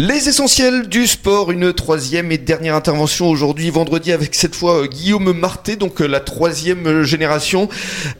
[0.00, 4.86] Les essentiels du sport, une troisième et dernière intervention aujourd'hui, vendredi, avec cette fois euh,
[4.86, 7.68] Guillaume Marté, donc euh, la troisième euh, génération,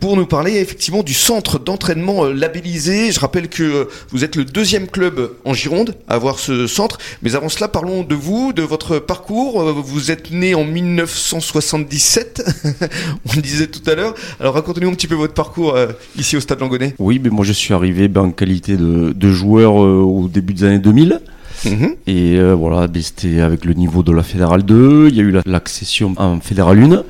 [0.01, 3.13] pour nous parler effectivement du centre d'entraînement labellisé.
[3.13, 7.37] Je rappelle que vous êtes le deuxième club en Gironde à avoir ce centre, mais
[7.37, 9.63] avant cela, parlons de vous, de votre parcours.
[9.73, 12.43] Vous êtes né en 1977,
[13.25, 14.17] on le disait tout à l'heure.
[14.41, 15.79] Alors racontez-nous un petit peu votre parcours
[16.17, 16.97] ici au Stade Langonnet.
[16.99, 20.81] Oui, mais moi je suis arrivé ben, en qualité de joueur au début des années
[20.81, 21.21] 2000.
[21.65, 21.97] Mhm.
[22.07, 25.09] Et euh, voilà, ben, c'était avec le niveau de la Fédérale 2.
[25.09, 27.03] Il y a eu l'accession en Fédérale 1.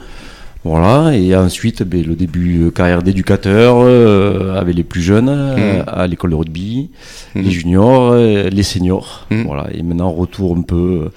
[0.64, 5.84] Voilà, et ensuite ben, le début euh, carrière d'éducateur euh, avec les plus jeunes mhm.
[5.86, 6.90] à l'école de rugby,
[7.34, 7.42] mhm.
[7.42, 9.26] les juniors, les seniors.
[9.30, 11.10] Voilà, et maintenant retour un peu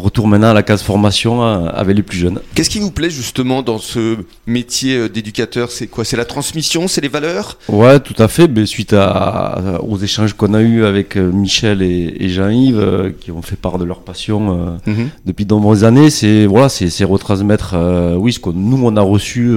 [0.00, 2.40] retour maintenant à la case formation euh, avec les plus jeunes.
[2.54, 5.70] Qu'est-ce qui vous plaît justement dans ce métier euh, d'éducateur?
[5.70, 6.04] C'est quoi?
[6.04, 6.88] C'est la transmission?
[6.88, 7.58] C'est les valeurs?
[7.68, 8.48] Ouais, tout à fait.
[8.48, 13.42] Mais suite à, aux échanges qu'on a eus avec euh, Michel et, Jean-Yves, qui ont
[13.42, 15.08] fait part de leur passion mhm.
[15.24, 17.76] depuis de nombreuses années, c'est voilà, c'est retransmettre,
[18.18, 19.54] oui, ce que nous on a reçu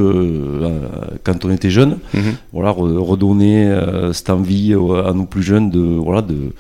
[1.23, 1.97] quand on était jeunes.
[2.13, 2.35] Mhm.
[2.53, 3.75] Voilà, redonner
[4.13, 6.53] cette envie à nos plus jeunes de voilà de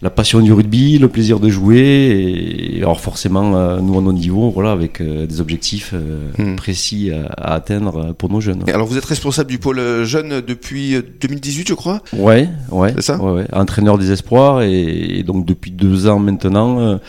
[0.00, 4.12] la passion du rugby, le plaisir de jouer, et alors forcément, euh, nous à nos
[4.12, 6.56] niveaux, voilà, avec euh, des objectifs euh, hmm.
[6.56, 8.62] précis à, atteindre pour nos jeunes.
[8.72, 12.00] alors vous êtes responsable du pôle jeune depuis 2018, je crois?
[12.12, 12.92] Ouais, ouais.
[12.94, 13.16] C'est ça?
[13.20, 17.00] ouais, Entraîneur des espoirs, et, donc depuis deux ans maintenant,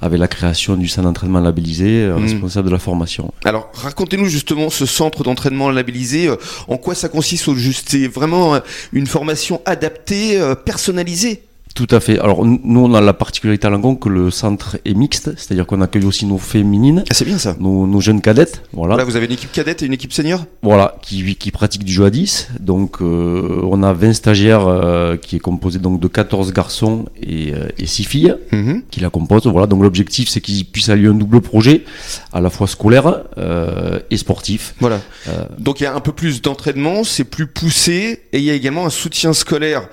[0.00, 2.20] avec la création du centre d'entraînement labellisé, hmm.
[2.20, 3.32] responsable de la formation.
[3.44, 6.30] Alors racontez-nous justement ce centre d'entraînement labellisé,
[6.68, 7.88] en quoi ça consiste au juste?
[7.90, 8.60] C'est vraiment
[8.92, 11.42] une formation adaptée, personnalisée?
[11.76, 12.18] Tout à fait.
[12.18, 15.82] Alors nous, on a la particularité à Langon que le centre est mixte, c'est-à-dire qu'on
[15.82, 17.04] accueille aussi nos féminines.
[17.10, 17.54] Ah, c'est bien ça.
[17.60, 18.62] Nos, jeunes cadettes.
[18.72, 18.96] Voilà.
[18.96, 20.46] Là, vous avez une équipe cadette et une équipe senior?
[20.62, 22.48] Voilà, qui, qui pratique du jeu à 10.
[22.60, 27.52] Donc euh, on a 20 stagiaires euh, qui est composé donc de 14 garçons et,
[27.52, 28.82] euh, et 6 filles mhm.
[28.90, 29.46] qui la composent.
[29.46, 31.84] Voilà, donc l'objectif c'est qu'ils puissent allier un double projet,
[32.32, 33.24] à la fois scolaire
[34.10, 34.74] et sportif.
[34.80, 35.00] Voilà.
[35.58, 38.54] donc il y a un peu plus d'entraînement, c'est plus poussé et il y a
[38.54, 39.88] également un soutien scolaire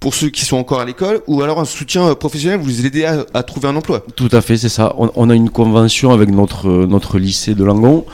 [0.00, 2.86] pour ceux qui sont encore à l'école ou alors un soutien euh, professionnel, vous les
[2.86, 4.94] aidez à, trouver un emploi Tout à fait, c'est ça.
[4.96, 8.04] On, a une convention avec notre, euh, notre lycée de Langon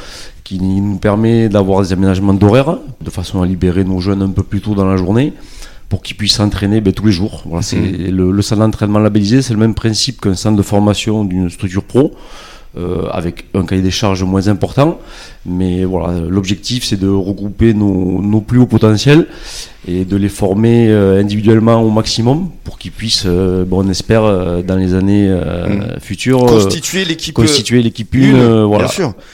[0.44, 4.42] qui nous permet d'avoir des aménagements d'horaire de façon à libérer nos jeunes un peu
[4.42, 5.32] plus tôt dans la journée
[5.88, 7.42] pour qu'ils puissent s'entraîner ben, tous les jours.
[7.46, 8.10] Voilà, c'est mmh.
[8.10, 11.84] le, le centre d'entraînement labellisé, c'est le même principe qu'un centre de formation d'une structure
[11.84, 12.14] pro.
[12.76, 14.98] Euh, avec un cahier des charges moins important.
[15.46, 19.26] Mais voilà, l'objectif c'est de regrouper nos, nos, plus hauts potentiels
[19.86, 24.22] et de les former euh, individuellement au maximum pour qu'ils puissent, euh, bon, on espère,
[24.62, 26.00] dans les années mmh.
[26.00, 28.88] futures, constituer l'équipe constituer l'équipe une, voilà,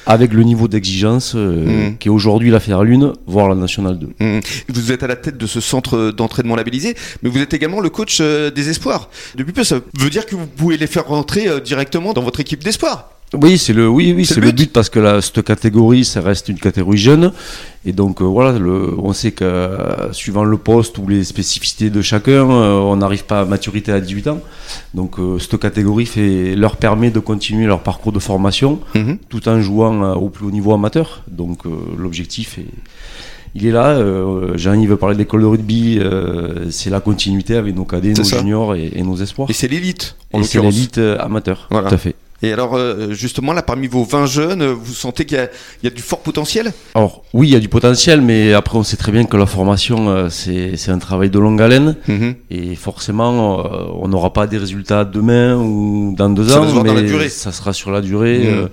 [0.07, 1.99] avec le niveau d'exigence mmh.
[2.01, 4.09] qui est aujourd'hui la Fédérale 1, voire la Nationale 2.
[4.19, 4.41] Mmh.
[4.69, 7.91] Vous êtes à la tête de ce centre d'entraînement labellisé, mais vous êtes également le
[7.91, 9.11] coach des espoirs.
[9.37, 12.65] Depuis peu, ça veut dire que vous pouvez les faire rentrer directement dans votre équipe
[12.65, 13.11] d'espoir.
[13.33, 16.49] Oui, c'est le oui oui c'est le, but parce que la, cette catégorie ça reste
[16.49, 17.33] une catégorie jeune
[17.85, 21.91] et donc euh, voilà le, on sait que euh, suivant le poste ou les spécificités
[21.91, 24.41] de chacun euh, on n'arrive pas à maturité à 18 ans
[24.95, 29.19] donc cette catégorie fait leur permet de continuer leur parcours de formation mhm.
[29.29, 31.61] tout en jouant au plus haut niveau amateur donc
[31.99, 32.67] l'objectif est
[33.57, 34.01] il est là.
[34.55, 35.99] Jean-Yves veut parler de rugby.
[36.71, 39.51] c'est la continuité avec nos cadets, nos juniors et, nos espoirs.
[39.51, 40.15] Et c'est l'élite.
[40.33, 41.67] Et c'est l'élite amateur.
[41.69, 42.15] Tout à fait.
[42.43, 45.49] Et alors, euh, justement, là, parmi vos 20 jeunes, vous sentez qu'il
[45.83, 46.73] y, a du fort potentiel?
[46.95, 49.47] Alors, oui, il y a du potentiel, mais après, on sait très bien que la
[49.47, 51.97] formation, euh, c'est un travail de longue haleine.
[52.09, 52.35] Mhm.
[52.51, 57.53] Et forcément, euh, on n'aura pas des résultats demain ou dans deux ans, mais ça
[57.53, 58.39] sera sur la durée.
[58.39, 58.69] Mhm.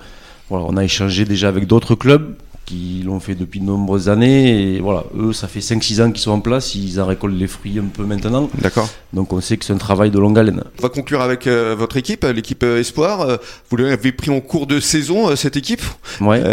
[0.50, 2.36] voilà, on a échangé déjà avec d'autres clubs
[2.68, 4.76] qui l'ont fait depuis de nombreuses années.
[4.76, 7.48] Et voilà, eux, ça fait 5-6 ans qu'ils sont en place, ils en récoltent les
[7.48, 8.50] fruits un peu maintenant.
[8.62, 8.90] D'accord.
[9.14, 10.64] Donc on sait que c'est un travail de longue haleine.
[10.78, 13.22] On va conclure avec euh, votre équipe, l'équipe euh, Espoir.
[13.22, 13.38] Euh,
[13.72, 15.82] vous l'avez pris en cours de saison, cette équipe
[16.20, 16.44] Ouais.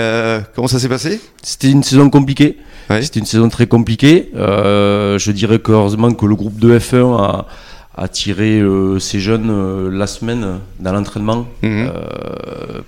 [0.54, 1.20] comment ça s'est passé?
[1.42, 2.56] C'était une saison compliquée.
[2.88, 4.30] C'était une saison très compliquée.
[4.34, 7.46] je dirais qu'heureusement que le groupe de F1 a
[7.96, 8.60] a tiré
[8.98, 11.88] ces jeunes la semaine dans l'entraînement mhm.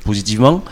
[0.04, 0.64] positivement,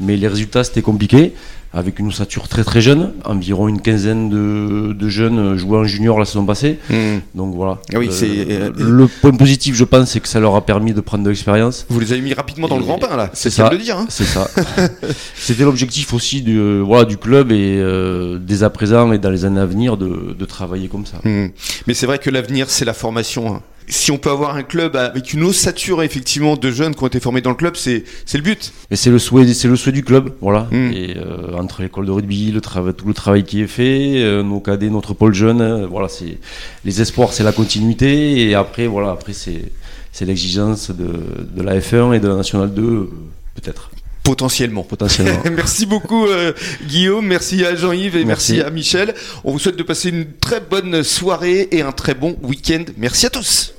[0.00, 1.34] mais les résultats c'était compliqué
[1.76, 6.24] avec une ossature très très jeune, environ une quinzaine de, jeunes joueurs en junior la
[6.24, 6.78] saison passée.
[6.88, 7.18] Hmm.
[7.34, 7.78] Donc voilà.
[7.94, 10.94] Ah oui, c'est euh, le point positif, je pense, c'est que ça leur a permis
[10.94, 11.86] de prendre de l'expérience.
[11.90, 13.30] Vous les avez mis rapidement dans le grand pain là.
[13.34, 13.68] C'est ça.
[13.68, 13.98] De dire.
[13.98, 14.06] Hein.
[14.08, 14.48] c'est ça.
[15.36, 19.44] C'était l'objectif aussi du voilà du club et euh, dès à présent et dans les
[19.44, 21.18] années à venir de, travailler comme ça.
[21.24, 21.48] Hmm.
[21.86, 23.54] Mais c'est vrai que l'avenir, c'est la formation.
[23.54, 27.06] Hein si on peut avoir un club avec une ossature effectivement de jeunes qui ont
[27.06, 28.72] été formés dans le club, c'est le but.
[28.90, 30.68] Et c'est le souhait, c'est le souhait du club, voilà.
[30.70, 30.90] Hmm.
[30.92, 34.42] Et euh, entre l'école de rugby, le travail, tout le travail qui est fait, euh,
[34.42, 36.38] nos cadets, notre pôle jeune, euh, voilà, c'est
[36.84, 38.48] les espoirs, c'est la continuité.
[38.48, 39.72] Et après, voilà, après c'est
[40.12, 41.12] c'est l'exigence de,
[41.54, 43.10] de la F1 et de la Nationale 2, euh,
[43.54, 43.90] peut-être.
[44.22, 44.82] Potentiellement.
[44.82, 45.42] Potentiellement.
[45.52, 46.52] merci beaucoup euh,
[46.86, 48.54] Guillaume, merci à Jean-Yves et merci.
[48.54, 48.66] Merci.
[48.66, 49.14] à Michel.
[49.44, 52.84] On vous souhaite de passer une très bonne soirée et un très bon week-end.
[52.96, 53.75] Merci à tous.